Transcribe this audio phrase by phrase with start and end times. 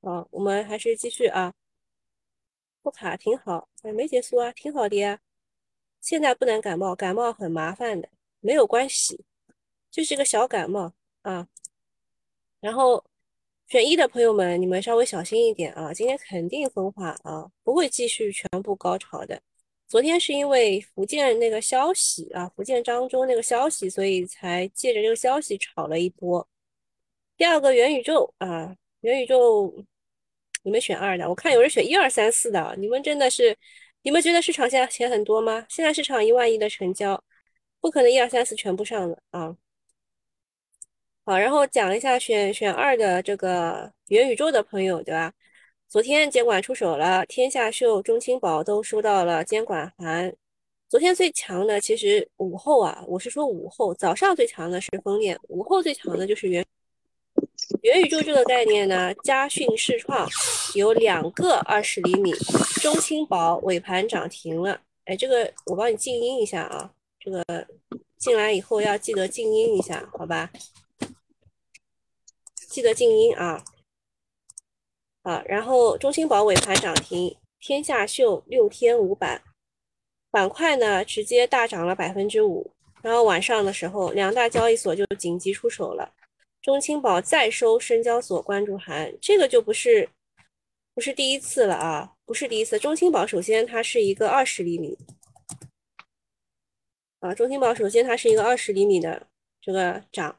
[0.00, 1.52] 啊，我们还是继续啊，
[2.82, 5.20] 不卡挺好，哎，没结束啊，挺好的呀。
[6.00, 8.08] 现在不能感冒，感冒很麻烦的，
[8.40, 9.24] 没有关系，
[9.90, 10.92] 就是个小感冒
[11.22, 11.48] 啊。
[12.60, 13.04] 然后
[13.66, 19.42] 选一的朋友们，你们稍微小心一点啊，今天肯定分化啊，不会继续全部高潮的。
[19.88, 26.46] 昨天是因为福建那个消息啊，福建漳州那个消息，所以才借着这个消息炒了一波。
[27.36, 29.84] 第二个元宇宙啊，元宇宙，
[30.68, 33.56] 你们选二的，我看有人选一二三四的，你们真的是，
[34.02, 35.64] 你们觉得市场现在钱很多吗？
[35.70, 37.24] 现在市场一万亿的成交，
[37.80, 39.56] 不可能一二三四全部上的啊。
[41.24, 45.32] 好，然后讲一下选选二的这个元宇宙的朋友，对吧？
[45.88, 50.34] 昨天监管出手了，天下秀、中青宝都收到了监管函。
[50.90, 56.62] 昨天最强的其实午后啊，我是说午后，早上最强的是风链，午后最强的就是元。
[57.82, 60.28] 元宇宙这个概念呢，嘉讯视创
[60.74, 62.32] 有两个二十厘米，
[62.80, 64.80] 中青宝尾盘涨停了。
[65.04, 67.44] 哎，这个我帮你静音一下啊，这个
[68.16, 70.50] 进来以后要记得静音一下，好吧？
[72.68, 73.62] 记得静音啊。
[75.22, 79.42] 啊，然后中青宝尾盘涨停，天下秀六天五板
[80.30, 82.72] 板块呢直接大涨了百分之五。
[83.02, 86.14] 然后晚上的时候，两大交易所就紧急出手了。
[86.68, 90.06] 中青宝再收深交所关注函，这个就不是
[90.94, 92.78] 不是第一次了啊，不是第一次。
[92.78, 94.94] 中青宝首先它是一个二十厘米
[97.20, 99.26] 啊，中青宝首先它是一个二十厘米的
[99.62, 100.38] 这个涨，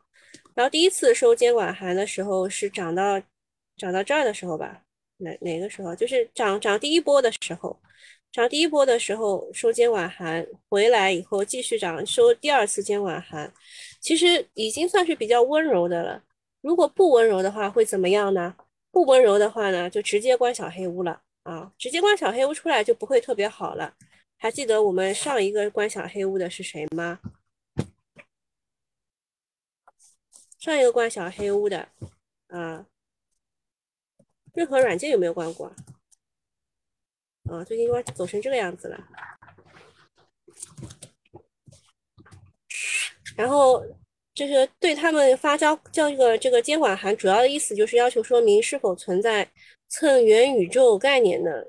[0.53, 3.19] 然后第一次收监管函的时候是涨到
[3.75, 4.83] 涨到这儿的时候吧？
[5.17, 5.95] 哪哪个时候？
[5.95, 7.75] 就是涨涨第一波的时候。
[8.31, 13.51] 涨第一波的时候收监管函，回来以后继续涨，收第二次监管函，
[13.99, 16.23] 其实已经算是比较温柔的了。
[16.61, 18.55] 如果不温柔的话，会怎么样呢？
[18.91, 21.71] 不温柔的话呢，就直接关小黑屋了啊！
[21.77, 23.95] 直接关小黑屋出来就不会特别好了。
[24.35, 27.19] 还记得我们上一个关小黑屋的是谁吗？
[30.57, 31.87] 上一个关小黑屋的
[32.47, 32.85] 啊，
[34.53, 35.71] 任何软件有没有关过？
[37.49, 39.07] 啊，最近关走成这个样子了。
[43.39, 43.81] 然后
[44.35, 49.49] 就是对他们发交交一个这个监管函，主要的意思就是要求说明是否存在
[49.87, 51.65] 蹭元宇宙概念的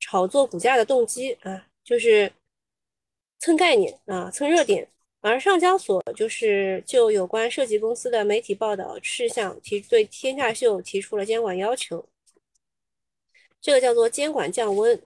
[0.00, 2.32] 炒作股价的动机啊，就是
[3.38, 4.88] 蹭概念啊，蹭热点。
[5.20, 12.04] 而上交所就是就有关涉及公司的媒体报道事项提对天下秀提出了监管要求。
[13.60, 15.00] 这个叫做监管降温，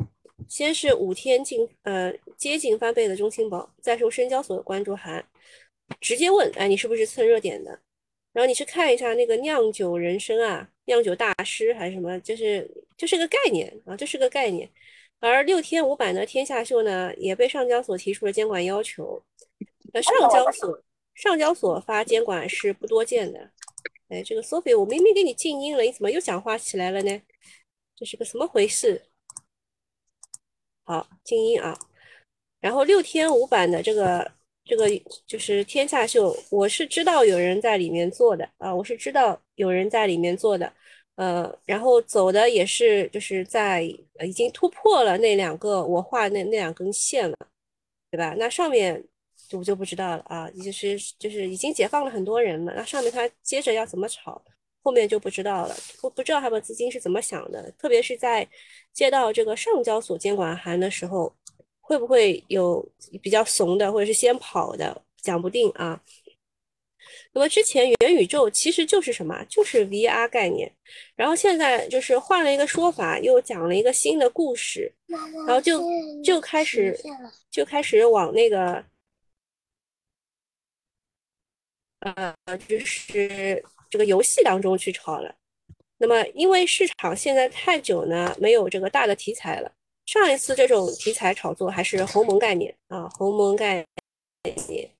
[0.48, 5.22] 先是五天近呃接近翻倍的中青宝，再受深交所的关注函，
[6.00, 7.70] 直接问哎你是不是蹭热点的？
[8.32, 14.70] 然后你去看一下那个酿酒人生啊，酿酒大师还是什么，就是就是个概念啊，这是个概念。
[15.20, 19.20] 而六天五板的天下秀呢，也被上交所提出了监管要求。
[19.92, 20.84] 呃上交所
[21.14, 23.50] 上交所发监管是不多见的。
[24.08, 27.20] 哎，这个 Sophie，我明明给你静音了，你怎么又讲话起来了呢？
[27.96, 29.02] 这是个什么回事？
[30.84, 31.76] 好，静音啊。
[32.60, 34.30] 然后六天五版的这个
[34.68, 34.86] 这个
[35.26, 40.70] 就是天下秀，我是知道有人在里面做的啊，我是知道有人在里面做的。
[41.16, 43.82] 呃，然后走的也是就是在
[44.24, 47.36] 已经突破了那两个我画那那两根线了，
[48.10, 48.36] 对吧？
[48.38, 49.02] 那上面
[49.48, 54.40] 就就不知道了啊，就是就是已经解放了很多人了，那上面他接着要怎么炒？
[54.84, 58.48] 后面就不知道了，不不知道他们资金是怎么想的，特别是在
[58.92, 61.34] 接到这个上交所监管函的时候，
[61.88, 62.86] 会不会有
[63.22, 66.00] 比较怂的，或者是先跑的，讲不定啊。
[67.32, 70.70] 那么之前元宇宙其实就是什么，就是 VR 概念，
[71.16, 74.92] 然后现在就是换了一个说法，又讲了一个新的故事，
[75.46, 75.82] 然后就
[76.22, 76.94] 就开始
[77.50, 78.84] 就开始往那个，
[82.00, 82.36] 呃，
[82.68, 83.64] 就是。
[83.90, 85.34] 这个游戏当中去炒了，
[85.96, 89.72] 那么因为市场现在太久呢，没有这个大的题材了。
[90.08, 93.84] 上一次这种题材炒作还是鸿蒙概念啊，鸿蒙概
[94.66, 94.90] 念。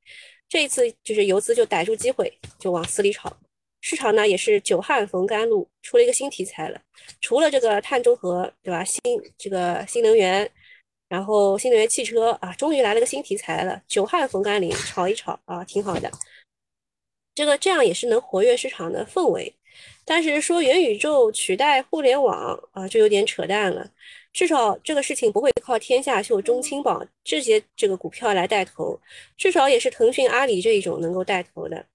[0.47, 3.35] 这一次就是游资就逮住机会就往死里炒，
[3.81, 6.79] 市场呢也是久旱逢甘露，出了一个新题材了。
[7.23, 8.85] 除了这个碳中和，对吧？
[8.85, 9.01] 新
[9.39, 10.51] 这个新能源，
[11.09, 13.83] 然后新能源汽车啊，终于来了个新题材了。
[13.89, 16.13] 久旱逢甘霖，炒一炒啊，挺好的。
[17.35, 19.55] 这个这样也是能活跃市场的氛围，
[20.05, 23.91] 但是说元宇宙取代互联网啊，就有点扯淡了。
[24.33, 29.01] 至少这个事情不会靠天下秀、中青宝这些这个股票来带头，
[29.37, 31.87] 至少也是腾讯、阿里这一种能够带头的。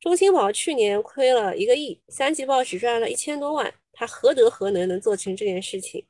[0.00, 6.04] 中青宝去年亏了一个亿，三季报只赚了一千多万，他何德何能能做成这件事情？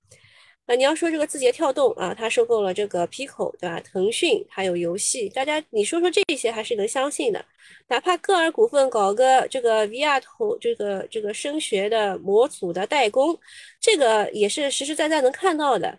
[0.68, 3.80] 啊，你要说这个字节跳动啊，它收购了这个 Pico，对吧？
[3.80, 7.42] 腾讯还有游戏，大家你说说这些还是能相信的。
[7.86, 13.38] 哪怕歌尔股份搞个这个 VR 头，这个这个声学的模组的代工，
[13.80, 15.98] 这个也是实实在在能看到的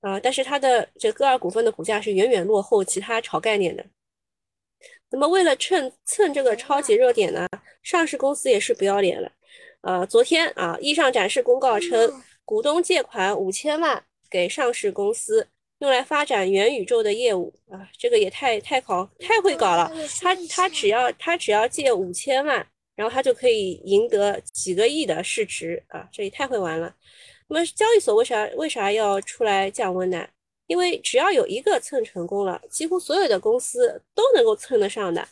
[0.00, 0.18] 啊。
[0.18, 3.86] 但是它的这歌尔股份的股价是远远落后其他炒概念的。
[5.10, 7.46] 那么为了蹭蹭这个超级热点呢，
[7.84, 9.30] 上市公司也是不要脸了。
[9.82, 14.04] 呃，昨天啊，易上展示公告称，股东借款五千万。
[14.30, 15.48] 给上市公司
[15.78, 19.90] 用来发展元宇宙的业务啊，这个也太太好，太会搞了。
[20.20, 22.66] 他他只要他只要借五千万，
[22.96, 26.94] 然后他就可以赢得几个亿的市值啊，这也太会玩了。
[27.48, 30.28] 那么交易所为啥为啥要出来降温呢？
[30.66, 35.26] 因为只要有一个蹭成功了，几乎所有的公司都能够蹭得上的。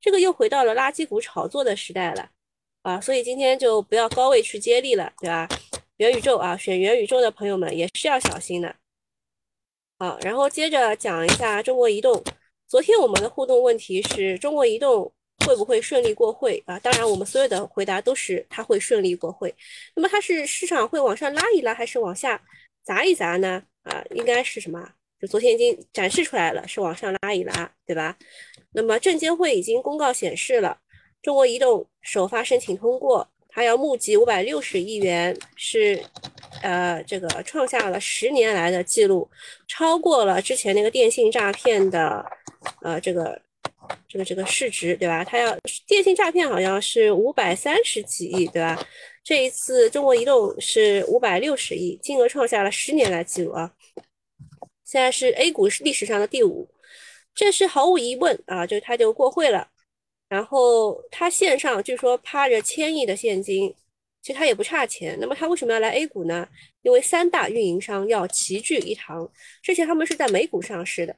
[0.00, 2.28] 这个又回到了垃圾股炒作的时代了
[2.82, 5.48] 啊，所以今天就不要高位去接力了，对吧？
[5.98, 8.76] 元宇宙啊，选元宇宙的朋友们也是要小心的。
[9.98, 12.22] 好，然后接着讲一下中国移动。
[12.68, 15.12] 昨天我们的互动问题是中国移动
[15.44, 16.78] 会不会顺利过会啊？
[16.78, 19.52] 当然，我们所有的回答都是它会顺利过会。
[19.96, 22.40] 那么它是市场会往上拉一拉，还是往下
[22.84, 23.60] 砸一砸呢？
[23.82, 24.92] 啊，应该是什么？
[25.20, 28.16] 就昨天已经展示出来了，是往上拉一拉，对吧？
[28.70, 30.78] 那么证监会已经公告显示了，
[31.22, 33.28] 中国移动首发申请通过。
[33.58, 36.00] 还要募集五百六十亿元，是，
[36.62, 39.28] 呃，这个创下了十年来的记录，
[39.66, 42.24] 超过了之前那个电信诈骗的，
[42.82, 43.36] 呃，这个，
[44.08, 45.24] 这个这个市值，对吧？
[45.24, 45.58] 它要
[45.88, 48.80] 电信诈骗好像是五百三十几亿，对吧？
[49.24, 53.72] 这一次中国移动是五百六十亿，金额创下了十年来记录啊！
[54.84, 56.70] 现在是 A 股是历史上的第五，
[57.34, 59.66] 这是毫无疑问啊，就它就过会了。
[60.28, 63.74] 然后他线上据说趴着千亿的现金，
[64.20, 65.16] 其实他也不差钱。
[65.20, 66.46] 那么他为什么要来 A 股呢？
[66.82, 69.30] 因为三大运营商要齐聚一堂。
[69.62, 71.16] 之前他们是在美股上市的，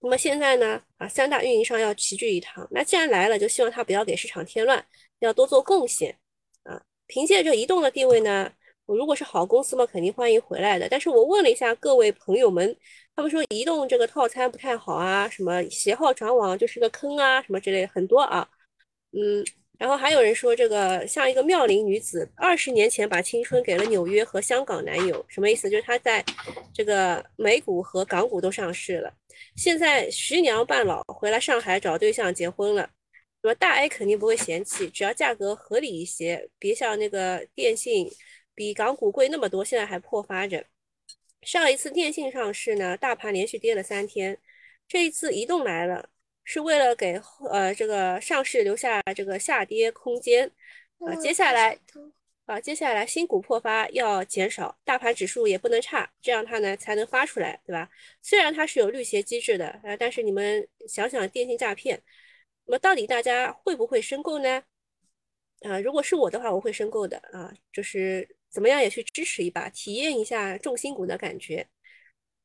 [0.00, 0.82] 那么现在呢？
[0.98, 2.66] 啊，三大运营商要齐聚一堂。
[2.70, 4.84] 那既然来了，就希望他不要给市场添乱，
[5.20, 6.16] 要多做贡献
[6.64, 6.82] 啊。
[7.06, 8.52] 凭借着移动的地位呢，
[8.86, 10.88] 我如果是好公司嘛，肯定欢迎回来的。
[10.88, 12.76] 但是我问了一下各位朋友们。
[13.18, 18.46] 他们说移动这个套餐不太好啊，什么携号转网就是个坑啊，什么之类很多啊，
[19.12, 19.42] 嗯，
[19.78, 25.70] 然后还有人说这个像一个妙龄女子，二十年前把青春给了纽约和香港男友，什么意思？
[25.70, 26.22] 就是她在
[26.74, 29.10] 这个美股和港股都上市了，
[29.56, 32.90] 现在徐娘半老回来上海找对象结婚了，
[33.40, 38.06] 说大 A 肯定不会嫌弃，只要价格合理一些，别像那个电信
[38.56, 40.64] 比港股贵那么多，现在还破发着。
[41.42, 44.36] 上一次电信上市呢，大盘连续跌了三天。
[44.88, 46.08] 这一次移动来了，
[46.42, 47.20] 是为了给
[47.50, 50.50] 呃这个上市留下这个下跌空间。
[50.98, 51.78] 啊，接下来
[52.46, 57.88] 啊，接下来新股破发要减少，大盘指数也不能差，这样它呢才能发出来，对吧？
[58.22, 62.02] 虽然它是有绿鞋机制的，呃，但是你们想想电信诈骗，
[62.64, 64.64] 那么到底大家会不会申购呢？
[65.60, 68.35] 啊，如果是我的话，我会申购的啊，就是。
[68.50, 71.66] 怎么样也去支持一把，体验一下重心股的感觉。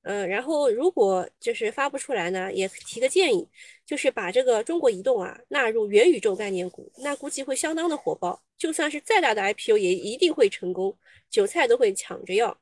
[0.03, 3.47] 嗯，然后如果就是发不出来呢，也提个建议，
[3.85, 8.41] 就是把这个中国移动啊纳入元宇宙概念股，那估计会相当的火爆。
[8.57, 10.97] 就算是再大的 IPO，也一定会成功，
[11.29, 12.57] 韭菜都会抢着要。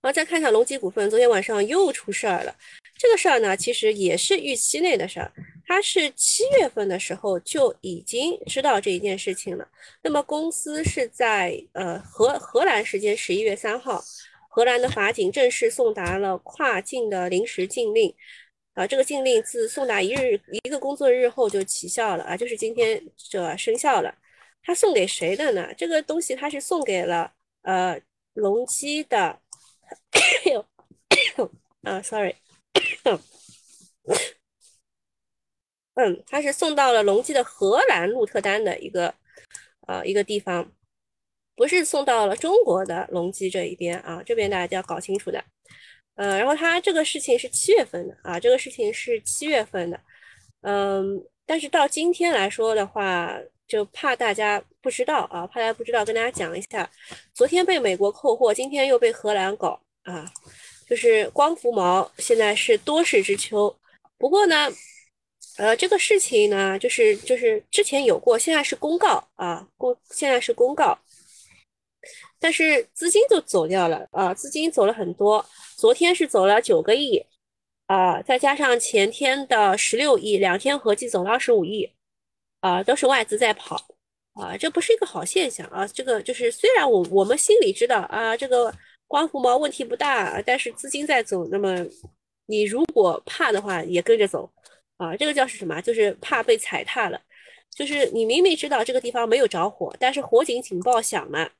[0.00, 2.56] 然后再看一下隆基股份，昨天晚上又出事儿了。
[2.96, 5.32] 这个事儿呢，其实也是预期内的事儿。
[5.68, 9.68] 他是七月份的时候就已经知道这一件事情了。
[10.02, 14.02] 那么公司是在呃荷荷兰时间十一月三号，
[14.48, 18.14] 荷兰的法警正式送达了跨境的临时禁令，
[18.72, 24.14] 啊，这个禁令自送达一日一个工作日后就起效了啊，就是今天这生效了。
[24.62, 25.68] 他送给谁的呢？
[25.76, 27.30] 这个东西他是送给了
[27.62, 28.00] 呃
[28.32, 29.38] 隆基的，
[31.84, 32.34] 啊，sorry。
[36.00, 39.12] 嗯，他是送到了隆基的荷兰鹿特丹的一个
[39.88, 40.70] 呃一个地方，
[41.56, 45.42] 不是送到了中国的隆基这一边啊，这边大家要搞清楚的。
[46.14, 50.00] 呃，然后他这个事情是七月份的啊，这个事情是七月份的，
[50.60, 53.36] 嗯，但是到今天来说的话，
[53.66, 56.88] 就怕大家不知道啊，怕大家不知道，跟大家讲一下，
[57.34, 60.24] 昨天被美国扣货，今天又被荷兰搞啊，
[60.88, 63.76] 就是光伏毛现在是多事之秋，
[64.16, 64.70] 不过呢。
[65.58, 70.96] 呃，这个事情呢，就是就是之前有过，现在是公告啊，公现在是公告，
[72.38, 75.44] 但是资金就走掉了啊，资金走了很多，
[75.76, 77.20] 昨天是走了九个亿
[77.86, 81.90] 啊，再加上前天的十六亿，两天合计走了二十五亿
[82.60, 83.84] 啊，都是外资在跑
[84.34, 85.84] 啊，这不是一个好现象啊。
[85.88, 88.72] 这个就是虽然我我们心里知道啊，这个
[89.08, 91.84] 光伏毛问题不大，但是资金在走，那么
[92.46, 94.48] 你如果怕的话，也跟着走
[94.98, 95.16] 啊。
[95.16, 95.80] 这个叫是什么？
[95.80, 97.20] 就是怕被踩踏了。
[97.70, 101.50] 就是你明明知道这个地方没有着火，但是火警警报响了，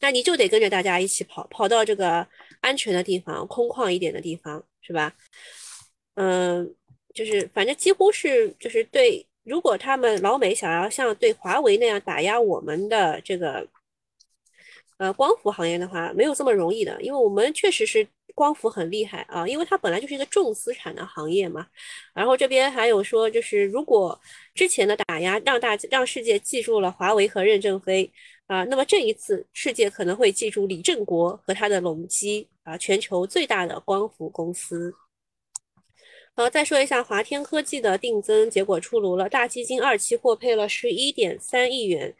[0.00, 2.26] 那你就得跟着大家一起跑，跑到这个
[2.60, 5.14] 安全的地方、空旷一点的地方，是吧？
[6.14, 6.74] 嗯，
[7.14, 13.66] 就是反正几乎是就是对，如果他们老美想要像对华为那样打压我们的这个
[14.98, 18.06] 呃光伏行业的话，没有这么容易的，因为我们确实是。
[18.40, 21.66] 光伏很厉害啊，因为它本来就是一个重资产的行业嘛。
[22.14, 24.18] 然后这边还有说，就是如果
[24.54, 28.10] 之前的打压让大让世界记住了华为和任正非
[28.46, 34.94] 啊，那么这一次世界可能会记住李振国和他的隆基啊，全球最大的光伏公司。
[36.34, 42.16] 好，再说一下华天科技的定增结果出炉了，大基金二期获配了十一点三亿元。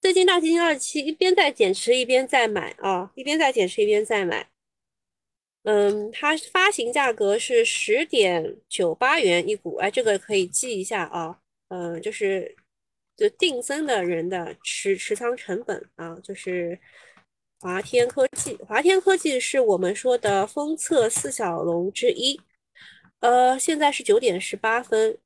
[0.00, 4.48] 最近大基金二期一边在减持一边在买啊，一边在减持一边在买。
[5.64, 11.40] 嗯，它发行价格是十点九八元一股，哎，这个可以记一下啊。
[11.68, 12.56] 嗯，就是
[13.16, 16.80] 就定增的人的持持仓成本啊，就是
[17.60, 18.54] 华天科技。
[18.66, 22.40] 华天科技是我们说的封测四小龙之一。
[23.20, 25.18] 呃，现在是九点十八分，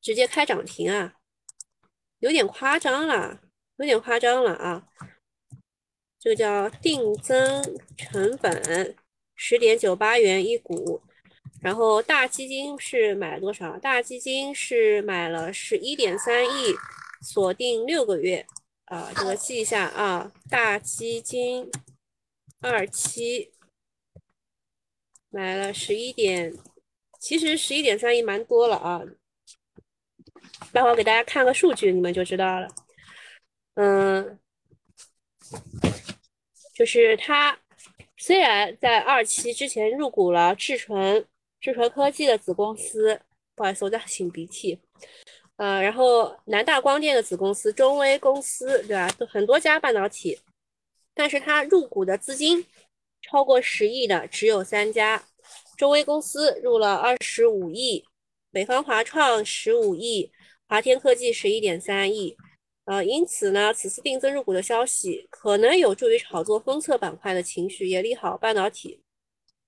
[0.00, 1.16] 直接开涨停啊，
[2.20, 3.40] 有点夸张了，
[3.78, 4.86] 有点夸张了啊。
[6.20, 8.94] 这个叫定增成本。
[9.36, 11.02] 十点九八元一股，
[11.60, 13.78] 然后大基金是买了多少？
[13.78, 16.74] 大基金是买了十一点三亿，
[17.20, 18.46] 锁定六个月
[18.86, 20.32] 啊，这个记一下啊。
[20.48, 21.70] 大基金
[22.60, 23.52] 二期
[25.28, 26.54] 买了十一点，
[27.20, 29.02] 其实十一点三亿蛮多了啊。
[30.72, 32.68] 待会儿给大家看个数据，你们就知道了。
[33.74, 34.38] 嗯，
[36.74, 37.58] 就是它。
[38.16, 41.24] 虽然在二期之前入股了智纯
[41.60, 43.20] 智纯科技的子公司，
[43.54, 44.78] 不好意思，我在擤鼻涕。
[45.56, 49.08] 呃，然后南大光电的子公司中微公司，对吧？
[49.28, 50.38] 很多家半导体，
[51.14, 52.66] 但是它入股的资金
[53.22, 55.24] 超过十亿的只有三家。
[55.76, 58.04] 中微公司入了二十五亿，
[58.50, 60.30] 北方华创十五亿，
[60.68, 62.36] 华天科技十一点三亿。
[62.86, 69.02] 呃，因此呢，此次定增入股的消息可能有助于炒作封测板块的情绪，也利好半导体。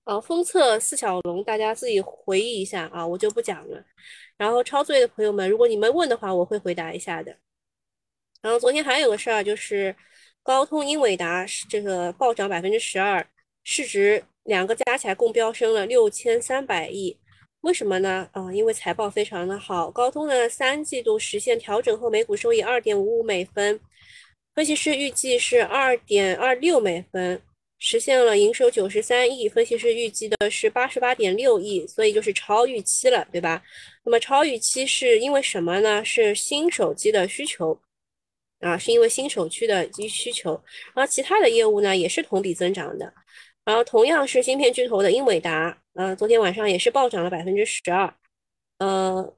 [0.04, 3.84] 呃，封测四小龙，大家自己回忆一下啊，我就不讲了。
[4.36, 7.36] 然后抄作业的朋友们，如果你们问的话，我会回答一下的。
[8.40, 9.94] 然后昨天还有个事儿，就是
[10.44, 13.28] 高通、英伟达这个暴涨百分之十二，
[13.64, 17.18] 市值两个加起来共飙升了六千三百亿。
[17.62, 18.28] 为什么呢？
[18.32, 23.78] 啊，因为财报非常的好，高通的三季度实现调整后每股收益二点五五美分，
[24.54, 27.42] 分析师预计是二点二六美分，
[27.78, 33.60] 实现了营收九十三亿，分析师预计的是八十八点六亿，所以就是超预期了，对吧？
[34.04, 36.04] 那么超预期是因为什么呢？
[36.04, 37.78] 是新手机的需求
[38.60, 40.52] 啊，是因为新手区的机需求，
[40.94, 43.12] 然后其他的业务呢也是同比增长的。
[43.68, 48.10] 然后同样是芯片巨头的英伟达，呃，昨天晚上也是暴涨了百分之十二，
[48.78, 49.36] 呃，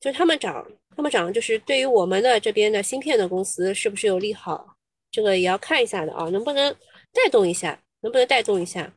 [0.00, 0.66] 就他们涨，
[0.96, 4.76] 他们涨，就是对于我们的这边的芯片的公司是不是有利好？
[5.12, 6.74] 这个也要看一下的啊，能不能
[7.12, 7.80] 带动一下？
[8.00, 8.92] 能不能带动一下？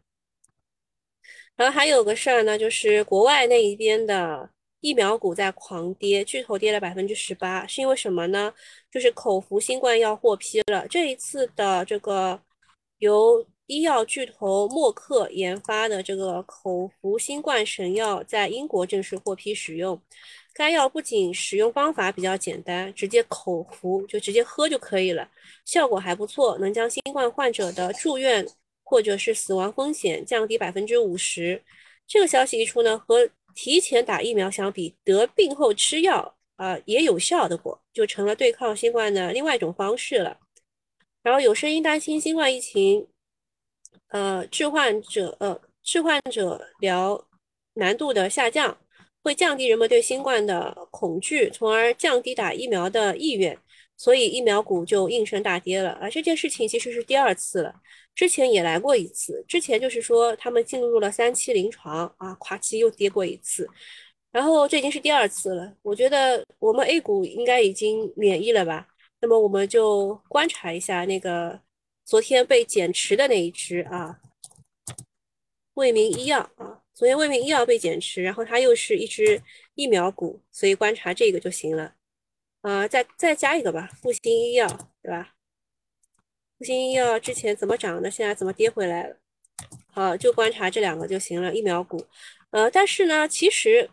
[1.55, 8.51] 然后还有个事儿呢，就是国外那一边的疫苗股在狂跌，巨头跌了百分之十八，是因为什么呢？
[8.89, 12.41] 就是口服新冠药获批了，这一次的这个
[12.97, 19.99] 由医药巨头默克研发的这个口服新冠神药在英国正式获批使用。
[20.53, 25.29] 该药不仅使用方法比较简单，直接口服就直接喝就可以了，
[25.65, 28.47] 效果还不错，能将新冠患者的住院
[28.83, 31.61] 或者是死亡风险降低百分之五十。
[32.07, 40.37] 这个消息一出呢，和提前打疫苗相比，得病后吃药啊也有效的果，就成了对抗新冠的另外一种方式了。
[41.23, 43.07] 然后有声音担心新冠疫情。
[44.09, 47.27] 呃，致患者呃，致患者疗
[47.73, 48.77] 难度的下降，
[49.23, 53.57] 会降低人们对新冠的恐惧，从而降低打疫苗的意愿，
[53.97, 55.97] 所以疫苗股就应声大跌了。
[56.01, 57.73] 而这件事情其实是第二次了，
[58.13, 63.67] 之前也来过一次，之前就是说他们进入了三期临床啊，垮期又跌过一次，
[64.31, 65.73] 然后这已经是第二次了。
[65.81, 68.87] 我觉得我们 A 股应该已经免疫了吧？
[69.21, 71.59] 那么我们就观察一下那个。
[72.05, 74.21] 昨天被减持的那一只啊，
[75.73, 79.41] 卫明医药啊，昨天卫明医药被减持，然后它又是一只
[79.73, 81.95] 疫苗股，所以观察这个就行了。
[82.61, 84.67] 呃，再再加一个吧，复星医药，
[85.01, 85.33] 对吧？
[86.59, 89.17] 复星医药之前怎么涨的，现在怎么跌回来了？
[89.91, 92.05] 好，就观察这两个就行了，疫苗股。
[92.51, 93.89] 呃，但是呢，其实，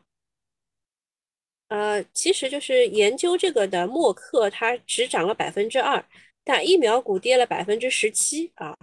[1.69, 6.04] 呃，其实就是研究这个的默克，它只涨了百分之二，
[6.44, 8.76] 但疫苗股跌了百分之十七啊。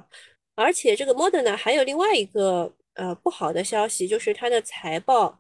[0.56, 5.40] 而且这个 Moderna 还有另外一个呃不好的消息，就是它的财报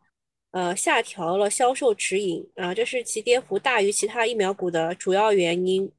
[0.51, 5.91] 呃下调了销售指引啊，这是其跌幅大于其他疫苗股的主要原因。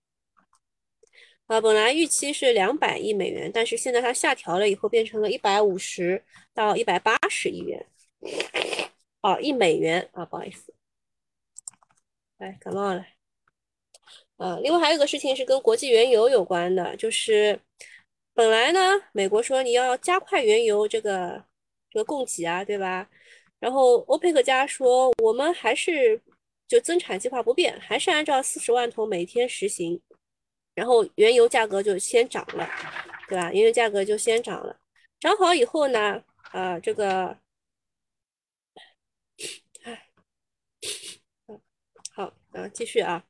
[1.49, 6.25] 呃，本来预期是两百亿美元，但是现在它下调了以后，变成了一百五十
[6.55, 7.87] 到一百八十亿元。
[9.21, 10.73] 哦，一美元啊，不好意思，
[12.39, 13.05] 哎，感冒了。
[14.41, 17.61] 呃，另外还有一个事情是跟国际原油有关的，就是
[18.33, 18.81] 本来呢，
[19.13, 21.45] 美国说你要加快原油这个
[21.91, 23.09] 这个供给啊，对吧？
[23.59, 26.19] 然后欧佩克家说我们还是
[26.67, 30.01] 就增产计划不变，还是按照四十万桶每天实行。
[30.75, 32.67] 然后原油价格就先涨了，
[33.29, 33.53] 对吧？
[33.53, 34.75] 原油价格就先涨了，
[35.19, 37.37] 涨好以后呢，啊，这个，
[39.83, 40.09] 哎，
[42.15, 43.27] 好，啊，继续啊，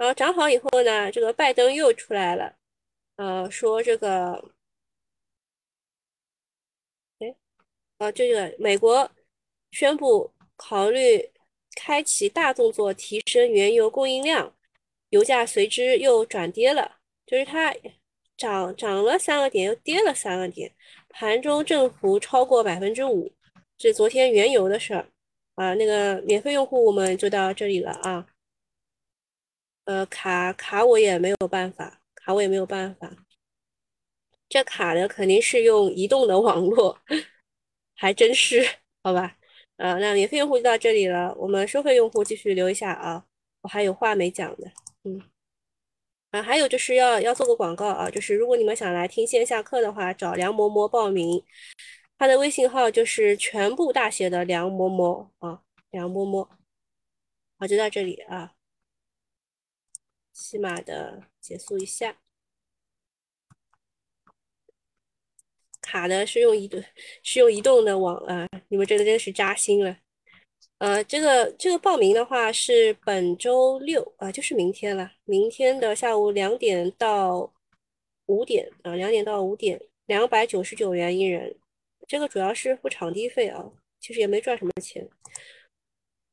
[0.00, 2.56] 然后涨好以后呢，这个拜登又出来了，
[3.16, 4.32] 呃，说这个，
[7.18, 7.36] 哎，
[7.98, 9.10] 啊，这个美国
[9.72, 11.30] 宣布考虑
[11.76, 14.56] 开启大动作，提升原油供应量。
[15.10, 17.74] 油价随之又转跌了，就是它
[18.38, 20.72] 涨涨了三个点，又跌了三个点，
[21.10, 23.30] 盘中振幅超过百分之五。
[23.76, 25.06] 是昨天原油的事儿
[25.56, 25.74] 啊。
[25.74, 28.26] 那个免费用户我们就到这里了啊。
[29.84, 33.10] 呃，卡卡我也没有办法，卡我也没有办法。
[34.48, 37.00] 这卡的肯定是用移动的网络，
[37.94, 38.64] 还真是
[39.02, 39.36] 好吧？
[39.76, 43.24] 呃，那免费用户就到这里了，我们收费用户继续留一下啊，
[43.62, 44.70] 我还有话没讲的。
[45.04, 45.22] 嗯，
[46.32, 51.42] 啊，还有就是要要做个广告啊，就是如果你们想来听线下课的话，找梁嬷嬷报名，
[52.18, 56.48] 他的微信号就是全部大写的梁嬷嬷啊，梁嬷嬷，
[57.58, 58.52] 好，就到这里啊，
[60.40, 62.16] 起码的结束一下，
[65.82, 66.82] 卡的是用移动
[67.22, 69.98] 是用移动的网啊，你们这个真是扎心了。
[70.78, 75.12] 呃，这个这个报名的话是本周六啊，就是明天了。
[75.24, 77.52] 明天的下午两点到
[78.26, 81.54] 五点啊，两点到五点，两百九十九元一人。
[82.08, 85.06] 这个主要是付场地费啊，其实也没赚什么钱。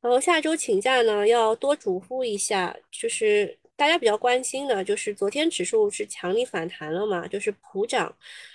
[0.00, 8.12] 然后下周请假呢，要多嘱咐一下，就是大家比较关心的，就是昨天指数是强力反弹了嘛，就是普涨。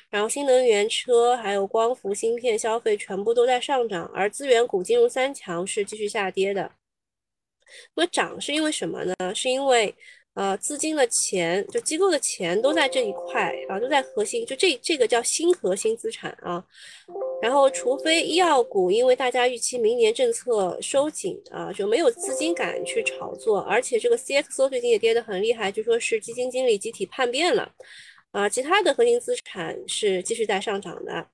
[0.09, 6.69] 然后新能源车还有光伏芯片消费全部都在上涨，而资源股金融三强是继续下跌的。
[7.95, 9.15] 那么涨是因为什么呢？
[9.33, 9.95] 是因为
[10.33, 16.63] 呃资金的钱就机构的钱都在这一块啊，都在核心，就这这个叫新核心资产啊。
[17.43, 27.69] 然后除非医药股，因为大家预期明年政策收紧啊，就没有资金敢去炒作，而且这个 CXO 最近也跌得很厉害，就说是基金经理集体叛变了。
[28.31, 31.27] 啊，其他的核心资产是继续在上涨的，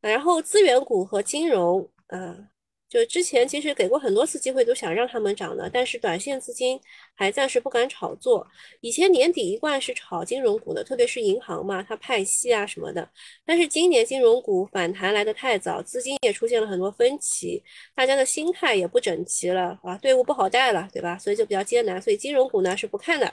[0.00, 2.46] 然后资源股和金融，呃。
[2.88, 6.80] 就之前其实给过很多次机会，都想让他们涨的，但是短线资金
[7.14, 8.46] 还暂时不敢炒作。
[8.80, 13.06] 以前年底一贯是炒金融股的，特别是银行嘛，它派息啊什么的。
[13.44, 17.62] 但是今年金融股反弹来得太早，资金也出现了很多分歧，
[17.94, 21.18] 大家的心态也不整齐了啊，队伍不好带了，对吧？
[21.18, 22.00] 所以就比较艰难。
[22.00, 23.30] 所以金融股呢是不看的，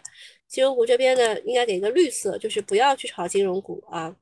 [0.50, 4.14] 金融股这边呢应该给个绿色，就是不要去炒金融股啊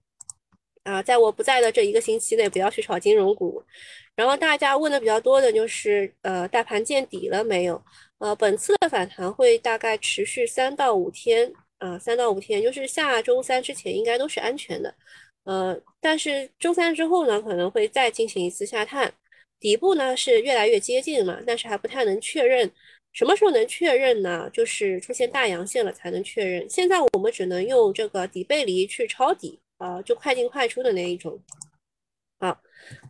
[0.83, 3.63] 啊，在我不在的这一个星期内不要去炒金融股。
[4.15, 7.83] 然后大家问的比较多的就是，呃，大盘见底了没有？
[8.19, 14.93] 呃，本次的反弹会大概持续三到五天，啊，三到五天，就是下周三之前应该都是安全的，
[15.45, 19.11] 呃，但是周三之后呢，可能会再进行一次下探，
[19.59, 22.71] 底部呢是越来越接近了，但是还不太能确认，
[23.11, 24.49] 什么时候能确认呢？
[24.53, 31.37] 就是出现大阳线了才能确认，现在我们只能用这个底背离去抄底，啊，就快进快出的那一种。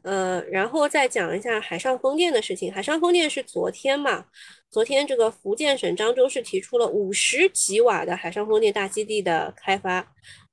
[0.04, 2.72] 呃，然后再讲一下海上风电的事情。
[2.72, 4.26] 海上风电是昨天嘛？
[4.70, 10.06] 昨天这个福建省漳州市提出了五十吉瓦的海上风电大基地的开发。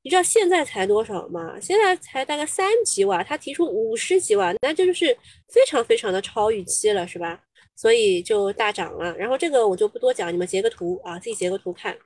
[0.03, 1.59] 你知道现在才多少吗？
[1.61, 5.17] 现在才大概三吉瓦，他提出五十吉瓦，那这就是
[5.49, 7.41] 非常非常的超预期了，是吧？
[7.77, 9.17] 所以就大涨了。
[9.17, 11.97] 然后这个我就不多讲，你们截个图啊，自己截个图看。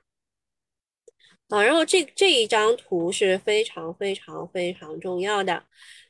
[1.49, 5.63] 啊，然后这这一张图是非常非常非常重要的。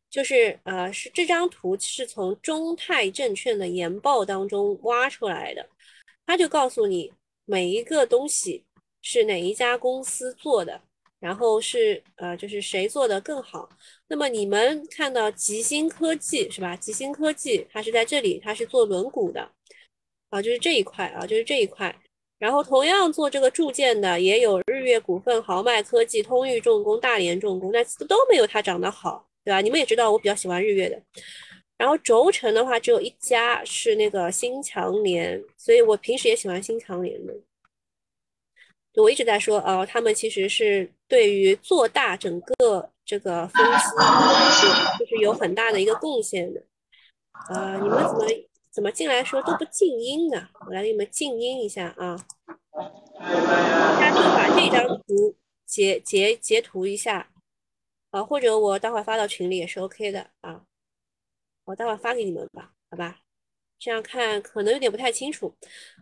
[0.09, 5.67] 就是呃，是这张图是从中泰证券的研报当中挖出来的，
[6.25, 7.11] 他就告诉你，
[7.45, 8.63] 每一个东西
[9.01, 10.81] 是哪一家公司做的，
[11.19, 13.69] 然后是呃就是谁做的更好。
[14.07, 16.75] 那么你们看到吉星科技是吧？
[16.75, 19.51] 吉星科技它是在这里，它是做轮毂的
[20.29, 21.93] 啊，就是这一块啊，就是这一块。
[22.37, 29.62] 然后同样做这个铸件的也有日月股份、豪迈科技、通裕重工、大连重工，那都没有它长得好，对吧？
[29.62, 31.01] 你们也知道我比较喜欢日月的。
[31.77, 37.34] 然后轴承的话，只有一家是那个新强联，所以我平时也喜欢新强联的。
[38.95, 43.95] 我一直在说，哦，他们其实是对于做大整个这个分司，
[44.97, 46.63] 就是有很大的一个贡献的。
[47.49, 48.25] 啊，你们怎么
[48.71, 50.47] 怎么进来说都不静音呢？
[50.65, 52.17] 我来给你们静音一下啊。
[53.19, 57.29] 大家就把这张图截截截图一下，
[58.15, 60.62] 啊，或者我待会发到群里也是 OK 的啊。
[61.65, 63.19] 我待会发给你们吧，好吧？
[63.78, 65.54] 这样看可能有点不太清楚。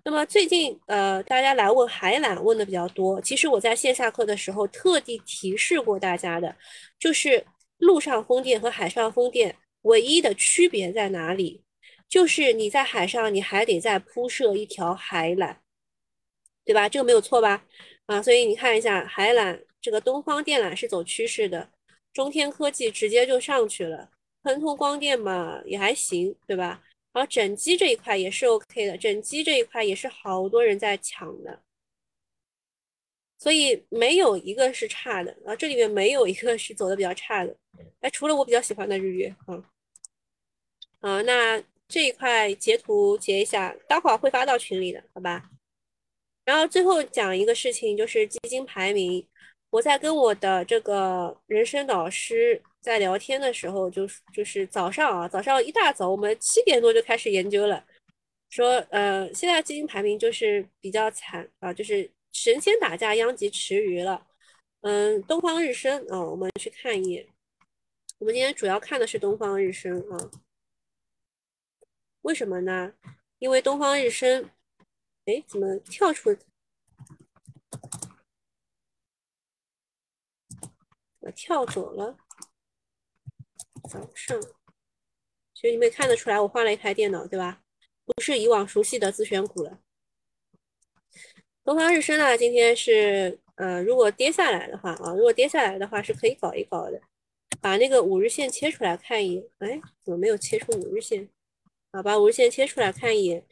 [0.06, 3.20] 那么最近呃，大家来问海缆问的比较多。
[3.22, 6.56] 其实我在线下课的时候特地提示过大家的，
[7.00, 7.44] 就是
[7.80, 11.64] 陆上风电和海上风电唯一的区别在哪里？
[12.08, 15.58] 就是你在海上你还得再铺设一条海缆，
[16.64, 16.88] 对吧？
[16.88, 17.66] 这个没有错吧？
[18.06, 21.72] 啊，所以你看一下海缆，这个东方电缆是走趋势的，
[22.14, 24.10] 中天科技直接就上去了。
[24.44, 26.84] 恒通光电嘛也还行，对吧？
[27.14, 31.62] 然后整机这一块也是 OK 的，整机这一块也是好多人在抢的，
[33.38, 37.56] 所以没有一个是差的啊，这里面没有一个是走的比较差的，
[38.02, 39.64] 哎，除了我比较喜欢的日月啊，
[41.02, 45.52] 啊，那这一块截图截一下，待会儿会发到群里的，好吧？
[46.44, 49.26] 然后最后讲一个事情，就是基金排名，
[49.74, 52.62] 我在跟我的这个人生导师。
[52.80, 57.82] 在聊天的时候，就是就是早上啊，早上一大早，我们七点多就开始研究了，
[58.50, 64.28] 说呃，现在基金排名就是比较惨啊，就是神仙打架殃及池鱼了。
[64.82, 67.26] 嗯，东方日升啊，我们去看一眼。
[68.20, 70.30] 我们今天主要看的是东方日升啊，
[72.24, 72.94] 为什么呢？
[73.40, 74.50] 因为东方日升，
[75.24, 76.36] 哎，怎么跳出？
[81.24, 82.18] 我跳走了。
[83.90, 84.42] 早上，
[85.54, 87.62] 其实你们也看得出来，我换了一台电脑，对吧？
[88.06, 89.80] 不是以往熟悉的自选股了。
[91.64, 97.02] 东方日升呢，今天是呃，如果跌下来的话啊，如果跌下来的话是可以搞一搞的。
[97.62, 101.30] 把那个五日线切出来看一眼，哎，怎么没有切出五日线？
[101.94, 103.46] 好，把五日线切出来看一眼。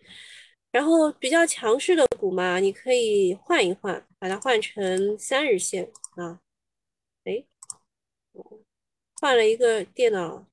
[0.71, 6.41] 然后比较强势的股嘛，你可以换一换，把它换成三日线啊。
[7.23, 7.45] 哎。
[9.21, 10.47] 换了一个电脑，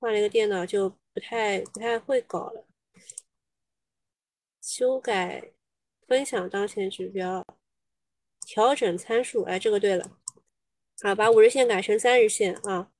[0.00, 2.66] 换了一个电脑就不太不太会搞了。
[4.60, 5.52] 修改
[6.08, 7.46] 分享当前指标，
[8.44, 9.44] 调整参数。
[9.44, 10.18] 哎，这个对了。
[11.00, 12.90] 好，把五日线改成三日线啊。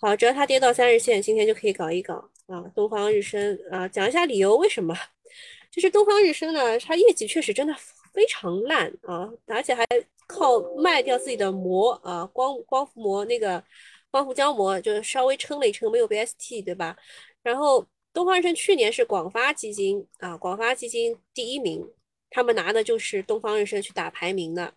[0.00, 2.62] 好，只要它跌到三日线，今天就可以搞一搞啊。
[2.74, 4.92] 东方日升啊，讲一下理由，为什么？
[5.70, 7.72] 就是东方日升呢，它业绩确实真的
[8.12, 9.86] 非常烂啊，而且还。
[10.26, 13.62] 靠卖掉自己的膜啊，光光伏膜那个
[14.10, 16.96] 光伏胶膜，就稍微撑了一撑，没有 BST 对吧？
[17.42, 21.86] 然后东方日升去年是广发基金啊，广发基金第一名，
[22.30, 24.74] 他们拿的就是东方日升去打排名的。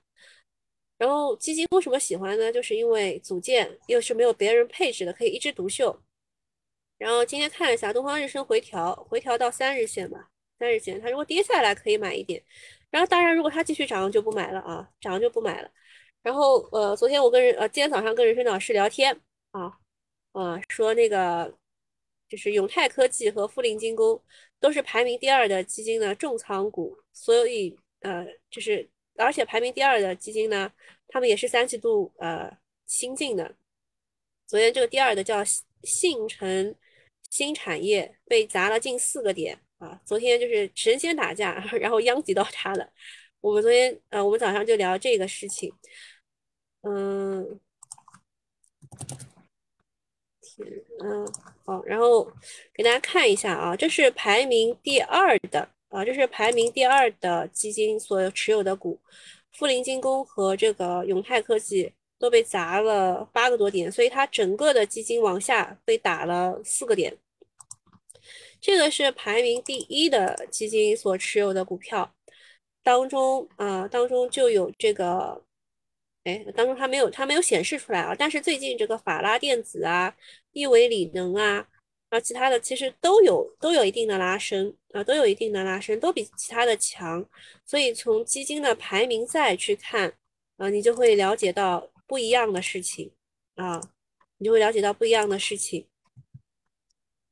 [0.98, 2.52] 然后基金为什么喜欢呢？
[2.52, 5.98] 就是因为组件又是没有别人配置的，可以一枝独秀。
[6.98, 12.44] 然后今天看了一下东方日升回调，回调到三日线吧，三日线，它如果跌下来可以买一点。
[12.92, 15.72] 然后当然，如果它继续涨就不买了啊，涨就不买了。
[16.22, 19.16] 然后呃，昨天我跟人呃，今天早上跟人生老师聊天
[19.52, 19.72] 啊，
[20.34, 21.56] 呃，说那个
[22.28, 24.22] 就是永泰科技和富临精工
[24.60, 30.72] 都是排名第二的基金的重仓股，所以呃，就是而且排名第二的基金呢，
[31.08, 33.56] 他们也是三季度呃新进的。
[34.48, 35.44] 昨天这个第二的叫
[35.84, 36.76] 信诚
[37.30, 39.60] 新产业被砸了近四个点。
[39.80, 42.88] 啊，昨天就是神仙打架， 然后殃及到他了。
[43.42, 45.74] 我们昨天，呃，我们早上就聊这个事情。
[46.82, 47.60] 嗯，
[50.42, 50.68] 天，
[51.02, 51.26] 嗯，
[51.66, 52.30] 好，然后
[52.74, 59.00] 给大家看一下啊，这是排名第二的啊，这是排名第二的基金所持有的股，
[59.54, 67.18] 富临精工和这个永泰科技都被砸了八个多点，所以它整个的基金往下被打了四个点。
[68.62, 72.14] 这个是排名第一的基金所持有的股票
[72.84, 75.44] 当中啊，当中就有这个，
[76.24, 78.16] 哎，当中它没有它没有显示出来啊。
[78.18, 80.14] 但是最近这个法拉电子啊、
[80.52, 81.68] 亿维锂能啊，
[82.10, 87.26] 啊，其他的其实都有都有一定的拉升啊，都有一定的拉升，都比其他的强。
[87.66, 90.14] 所以从基金的排名赛去看，
[90.58, 93.12] 啊，你就会了解到不一样的事情
[93.56, 93.80] 啊，
[94.38, 95.88] 你就会了解到不一样的事情。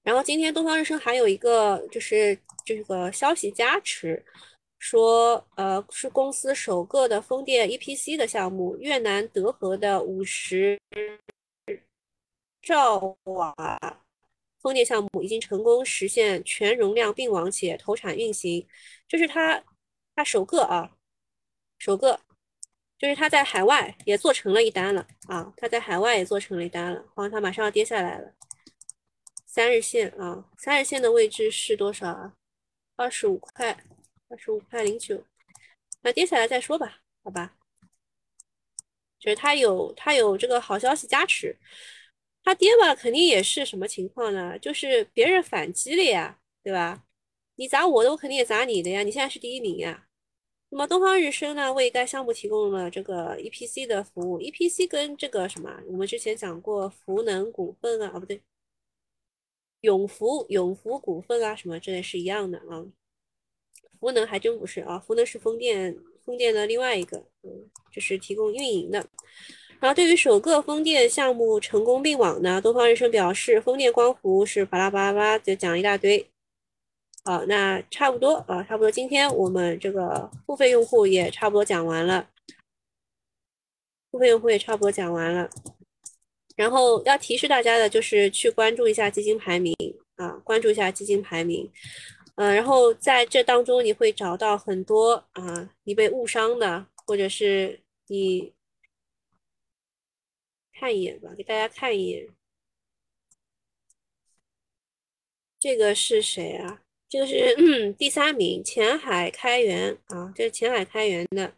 [0.07, 4.25] 然后今天东方日升还有一个就是这个消息加持，
[4.79, 10.79] 说呃是公司首个的风电 EPC 的项目，越南德和的五十
[12.61, 13.53] 兆瓦
[14.61, 18.65] 风电项目已经成功实现全容量并网且投产运行，
[19.09, 19.61] 就是它
[20.15, 20.89] 它首个啊
[21.79, 22.17] 首个，
[22.97, 28.33] 就是它在海外也做成了一单了啊，它在海外也做成了一单了，好像它马上要跌下来了。
[29.47, 32.33] 三日线啊，三日线的位置是多少啊？
[32.97, 33.71] 二十五块，
[34.27, 35.23] 二十五块零九。
[36.01, 37.55] 那跌下来再说吧，好吧？
[39.17, 41.57] 就是它有它有这个好消息加持，
[42.43, 44.59] 它跌吧，肯定也是什么情况呢？
[44.59, 47.05] 就是别人反击了呀，对吧？
[47.55, 49.01] 你砸我的，我肯定也砸你的呀。
[49.01, 50.07] 你现在是第一名呀。
[50.69, 54.39] 那么东方日升呢，为该项目提供了这个 EPC 的服务。
[54.39, 58.41] EPC 跟这个什么，我们之前讲过，福能股份啊，哦不对。
[59.87, 62.85] 永福永福股份啊，什么之类是一样的啊。
[63.97, 69.07] 福能还真不是啊，福能是风电风电的另外一个，嗯，就是提供运营的。
[69.79, 76.29] 然后对于首个风电项目成功并网呢，东方日升表示，风电光伏是巴拉巴拉巴拉，就讲一大堆。
[77.23, 78.91] 好，那差不多啊，差不多。
[78.91, 82.29] 今天我们这个付费用户也差不多讲完了，
[84.11, 85.49] 付费用户也差不多讲完了。
[86.57, 89.73] 然后要提示大家的就是去关注一下基金排名
[90.15, 91.71] 啊，关注一下基金排名，
[92.35, 98.53] 嗯，然后在这当中你会找到很多啊，你被误伤的，或者是你
[100.73, 102.27] 看一眼吧，给大家看一眼，
[105.59, 106.81] 这个是谁啊？
[107.07, 111.53] 这个是第三名，前海开源啊，这是前海开源的。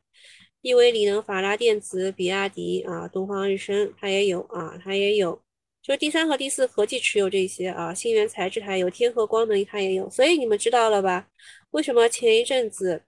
[0.61, 5.41] 亿威锂能、法拉电子、比亚迪啊，东方日升它也有啊，它也有，
[5.81, 7.93] 就是第三和第四合计持有这些啊。
[7.93, 11.29] 新源材质它有，天合光能它也有，所以你们知道了吧？
[11.71, 13.03] 为什么前一阵子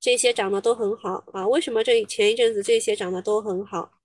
[0.00, 1.46] 这些涨得都很好啊？
[1.46, 4.00] 为什么这前一阵子这些涨得都很好？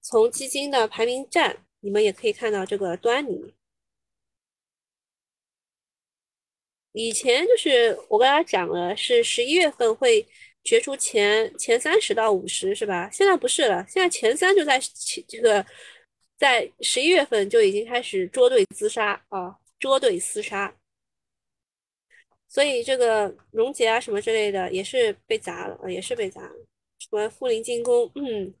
[0.00, 3.54] 从基金的排名战，你们也可以看到这个端倪。
[6.92, 10.26] 以前就是我跟大家讲了，是十一月份会。
[10.64, 13.08] 决出前前三十到五十是吧？
[13.10, 14.80] 现在不是了，现在前三就在
[15.28, 15.64] 这个
[16.38, 20.74] 在十一月份就已经开始捉对厮杀啊，捉对厮杀。
[22.48, 26.54] 所以这个荣捷啊什么之类的也是被砸了，也是被砸了。
[26.98, 28.54] 什么富临精工、嗯，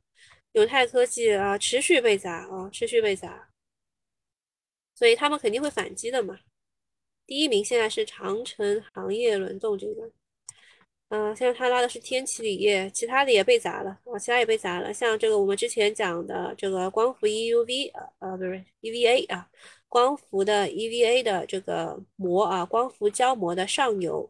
[0.52, 3.48] 永泰科技啊，持续被砸啊，持续被砸。
[4.94, 6.38] 所以他们肯定会反击的嘛。
[7.24, 10.10] 第一名现在是长城行业轮动这个。
[11.14, 14.92] 嗯，现在他拉的是天齐锂业，其他的也被砸了啊，其他也被砸了。
[14.92, 19.48] 像这个我们之前讲的这个光伏 EUV 啊，呃，不是 EVA 啊，
[19.88, 24.28] 光伏的 EVA 的这个膜啊，光伏胶膜的上游，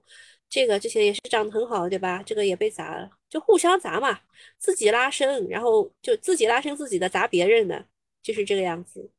[0.51, 2.23] 这个之前也是涨得很好，对吧？
[2.23, 4.21] 这个也被砸了，就互相砸嘛，
[4.59, 7.87] 自己拉升，然后就自己拉升自己的，砸别人的，
[8.23, 9.11] 就是这个样子。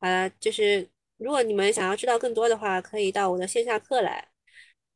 [0.00, 4.28] 好了，就是如果你们想要知道更多的话，可以到我的线下课来。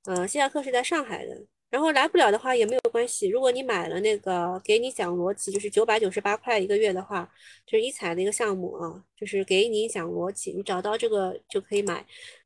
[0.05, 3.29] 嗯，线下课是在上海的，然后来不了的话也没有关系。
[3.29, 7.31] 如果你买了那个给你讲逻辑，就是九百九十八块一个月的话，
[7.67, 12.05] 就是一彩那个项目啊，就是给你讲逻辑，你找到这个就可以买。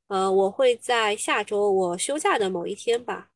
[0.08, 3.30] 呃，我会在下周我休假的某一天吧，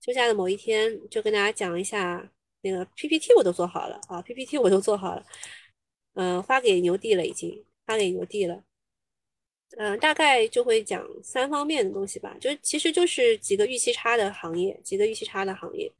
[0.00, 2.30] 休假的某一天就跟大家讲一下
[2.62, 5.24] 那个 PPT 我都做好了啊，PPT 我都做好了，
[6.14, 8.64] 嗯，发给牛弟了，已经发给牛弟了。
[9.76, 15.92] 嗯，大概就会讲三方面的东西吧，就其实就是几个预期差的行业，几个预期差的行业，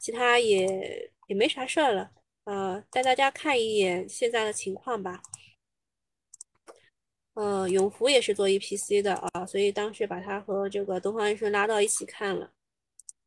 [0.00, 2.10] 其他也也没啥事儿了。
[2.44, 5.20] 呃，带大家看一眼现在的情况吧。
[7.34, 12.50] 呃，永福也是做 EPC 的啊，所以当时把它和这个东方日升拉到一起看了。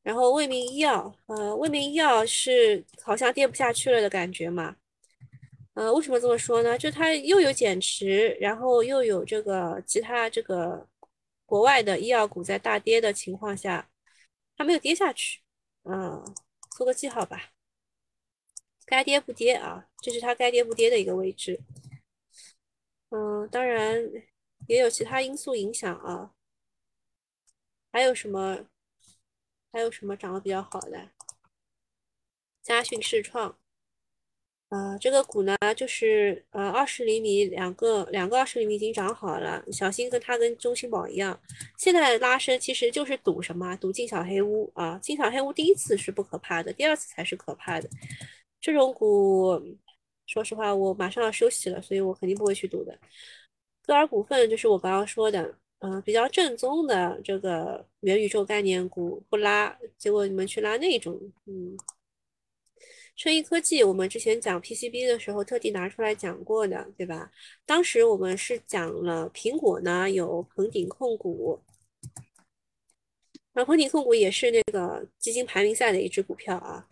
[0.01, 4.75] 然后卫明医药，呃，卫明医药是好像跌不下去了的感觉嘛。
[5.73, 6.77] 呃，为什么这么说呢？
[6.77, 10.88] 就它又有减持，然后又有这个其他这个
[11.45, 13.89] 国外的医药股在大跌的情况下，
[14.55, 15.41] 它没有跌下去。
[15.83, 16.23] 嗯，
[16.77, 17.51] 做个记号吧。
[18.86, 21.62] 该跌不跌啊，这是它该跌不跌的一个位置。
[23.09, 23.99] 嗯，当然
[24.67, 26.33] 也有其他因素影响啊。
[27.91, 28.65] 还有什么？
[29.71, 31.09] 还有什么涨得比较好的？
[32.62, 33.57] 嘉讯视创。
[34.73, 41.39] 啊，这个股呢，就是呃二十厘米两个两个二十厘米已经涨好了，小心跟它跟中心宝一样，
[41.77, 43.75] 现在拉伸其实就是赌什么？
[43.77, 44.97] 赌进小黑屋啊！
[44.99, 47.88] 进小黑屋第一次是不可怕的，第二次才是可怕的。
[48.59, 49.62] 这种股，
[50.25, 52.97] 说实话，我马上要休息了，所以我肯定不会去赌的。
[53.86, 61.77] 歌尔股份就是我刚刚说的，嗯，比较正宗的这个元宇宙概念股不拉，结果你们去拉那种，嗯。
[63.15, 67.32] 春意科技，我们之前讲 PCB 的时候特地拿出来讲过的，对吧？
[67.65, 71.62] 当时我们是讲了苹果呢，有鹏鼎控股，
[73.54, 76.88] 然后鹏鼎控股也是那个基金排名赛的一只股票啊。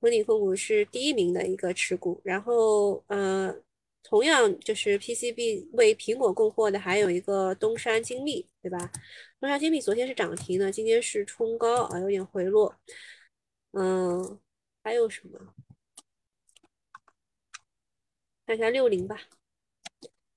[0.00, 3.54] 鹏鼎控股是第一名的一个持股，然后呃，
[4.02, 8.90] 同样就是 PCB 为苹果供货的还有一个东山精密，对吧？
[9.38, 12.74] 东山精密昨天是涨停的，今天是冲高啊，有点回落，
[13.72, 14.40] 嗯。
[14.82, 15.54] 还有什么？
[18.46, 19.20] 看一下六零吧，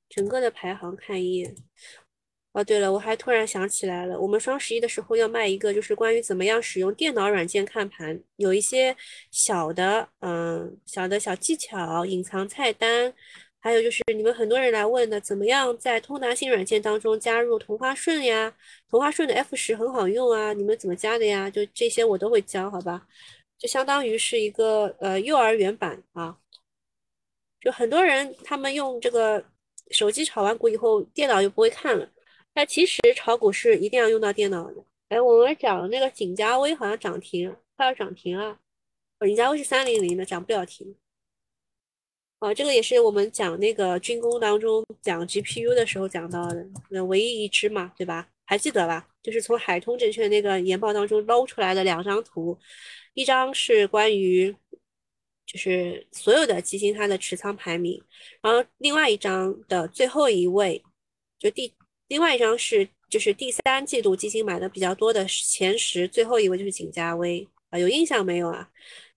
[0.10, 1.56] 整个的排行看一眼。
[2.52, 8.94] 哦，对了，我还突然想起来了，我们双十一的时候要卖一个，就是关于怎么样使用电脑软件看盘，有一些
[9.32, 13.14] 小的，嗯，小的小技巧，隐藏菜单，
[13.62, 18.54] 还有就是你们很多人来问的，怎么样在通达信软件当中加入同花顺呀？
[18.90, 21.50] 同花顺的 F 十很好用啊，你们怎么加的呀？
[21.50, 23.08] 就这些我都会教，好吧？
[23.62, 26.36] 就相当于是一个呃幼儿园版啊，
[27.60, 29.46] 就很多人他们用这个
[29.92, 32.10] 手机炒完股以后，电脑就不会看了。
[32.54, 34.84] 但其实炒股是一定要用到电脑的。
[35.10, 38.58] 哎，我们讲那个景嘉微好像涨停，快要涨停了。
[39.20, 40.96] 景嘉微是三零零的，涨不了停。
[42.40, 48.28] 哦，这个也是我们讲那个军工当中讲 GPU 的时候讲到的，那唯一一只嘛，对吧？
[48.44, 49.08] 还记得吧？
[49.22, 52.58] 就是从海通证券那个研报当中捞出来的两张图。
[53.14, 54.56] 一张是关于，
[55.46, 58.02] 就是所有的基金它的持仓排名，
[58.42, 60.84] 然后另外一张的最后一位，
[61.38, 61.74] 就第
[62.08, 68.70] 另外一张是就是第三季度基金买的比较多的前十，最后一位就是景嘉微啊，有印象没有啊？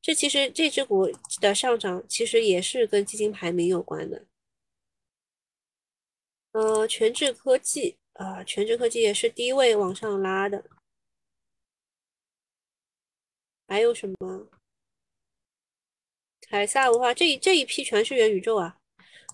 [0.03, 4.27] 这其实这只股的上涨其实也是跟基金排名有关的。
[6.53, 10.65] 呃，全智科技啊，全智科技也是第一位往上拉的。
[13.75, 14.47] 还有什么？
[16.43, 18.79] 凯撒文化这一这一批全是元宇宙啊。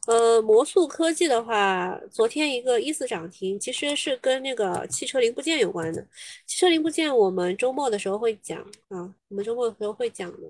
[0.06, 6.08] 呃，魔速科技的话，昨天一个一字涨停，其实是跟那个汽车零部件有关的。
[6.46, 10.48] 汽车零部件我们周末的时候会讲啊，我们周末的时候会讲的。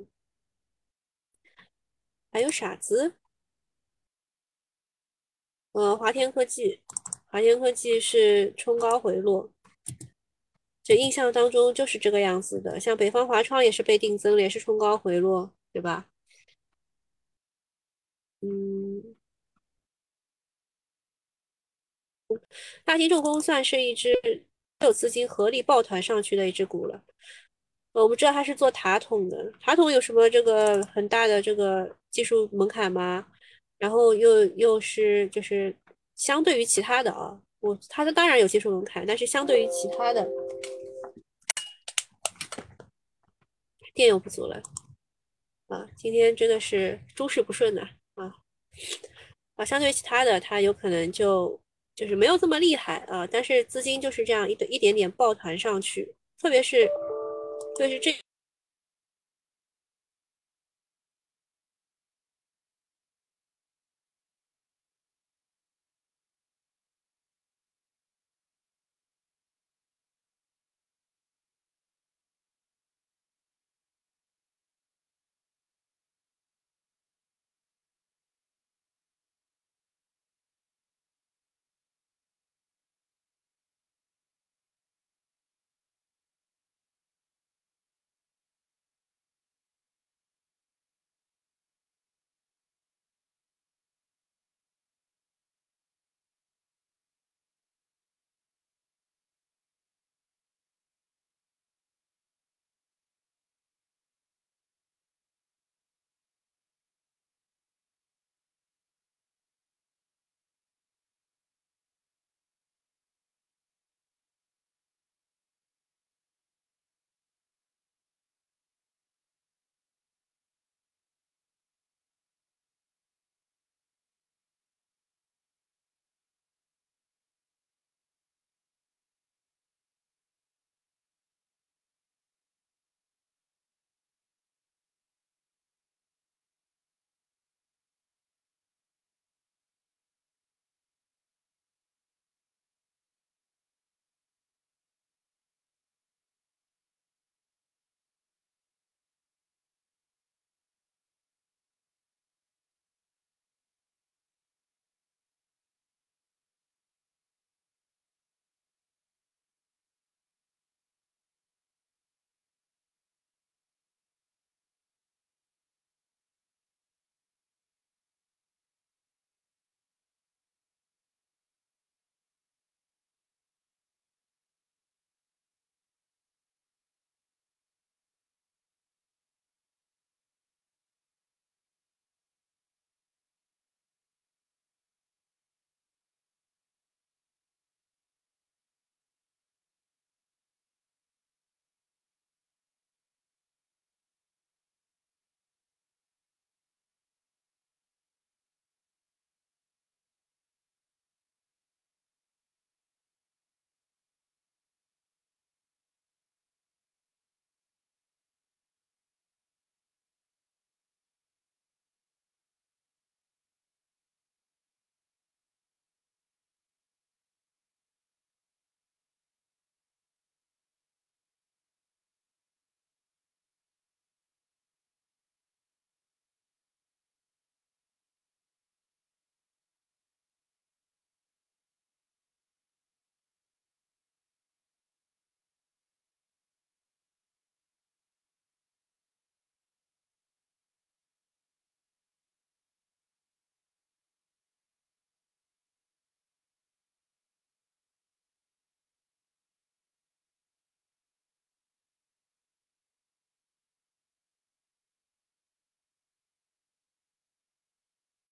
[2.30, 3.16] 还有傻子，
[5.72, 6.80] 呃，华天科技，
[7.26, 9.50] 华天科技是冲高回落。
[10.82, 16.06] 这印象当中就是这个样子的，像北方华创也是被定增了，也是冲高回落，对吧？
[18.42, 19.14] 嗯，
[22.84, 24.12] 大金重工算是一只
[24.80, 27.02] 有资金合力抱团上去的一只股了。
[27.92, 33.26] 我们知道它是做塔筒的，塔筒有什么这个很大的这个技术门槛吗？
[33.78, 35.74] 然后又又是就是
[36.14, 40.28] 相对于其他的啊，我它的当然有技术门槛，但是相对于其他的。
[43.92, 44.62] 电又不足了
[45.66, 45.86] 啊！
[45.96, 47.82] 今天真的是诸事不顺呐
[48.14, 48.32] 啊！
[49.56, 51.60] 啊，相对于其他的，它有可能就
[51.94, 56.88] 就是没有这么厉害啊，但是资金就是这样一一点点抱团上去，特别是
[57.76, 58.14] 就是这